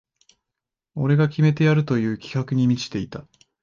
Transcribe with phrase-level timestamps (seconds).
[0.95, 3.27] 俺が決めてやるという気迫に満ちていた